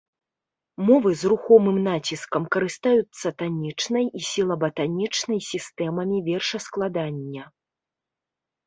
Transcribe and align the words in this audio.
Мовы 0.87 1.09
з 1.23 1.29
рухомым 1.31 1.77
націскам 1.89 2.43
карыстаюцца 2.57 3.27
танічнай 3.43 4.05
і 4.21 4.25
сілаба-танічнай 4.31 5.39
сістэмамі 5.53 6.17
вершаскладання. 6.33 7.43